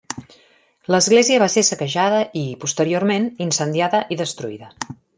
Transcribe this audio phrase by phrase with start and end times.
[0.95, 4.73] L'església va ser saquejada i, posteriorment, incendiada i destruïda.